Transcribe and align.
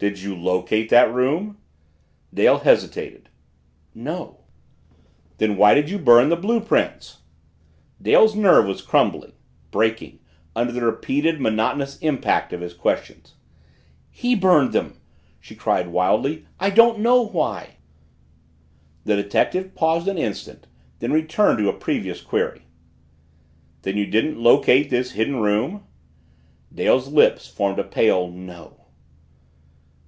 "Did 0.00 0.20
you 0.22 0.36
locate 0.36 0.90
that 0.90 1.12
room?" 1.12 1.58
Dale 2.32 2.58
hesitated. 2.60 3.30
"No." 3.96 4.44
"Then 5.38 5.56
why 5.56 5.74
did 5.74 5.90
you 5.90 5.98
burn 5.98 6.28
the 6.28 6.36
blue 6.36 6.60
prints?" 6.60 7.22
Dale's 8.00 8.36
nerve 8.36 8.66
was 8.68 8.80
crumbling 8.80 9.32
breaking 9.72 10.20
under 10.54 10.72
the 10.72 10.84
repeated, 10.86 11.40
monotonous 11.40 11.98
impact 11.98 12.52
of 12.52 12.60
his 12.60 12.74
questions. 12.74 13.34
"He 14.08 14.36
burned 14.36 14.72
them!" 14.72 15.00
she 15.40 15.56
cried 15.56 15.88
wildly. 15.88 16.46
"I 16.60 16.70
don't 16.70 17.00
know 17.00 17.22
why!" 17.26 17.78
The 19.02 19.16
detective 19.16 19.74
paused 19.74 20.06
an 20.06 20.16
instant, 20.16 20.68
then 21.00 21.10
returned 21.12 21.58
to 21.58 21.68
a 21.68 21.72
previous 21.72 22.20
query. 22.20 22.62
"Then 23.82 23.96
you 23.96 24.06
didn't 24.06 24.38
locate 24.38 24.90
this 24.90 25.14
Hidden 25.14 25.40
Room?" 25.40 25.82
Dale's 26.72 27.08
lips 27.08 27.48
formed 27.48 27.80
a 27.80 27.84
pale 27.84 28.30
"No." 28.30 28.74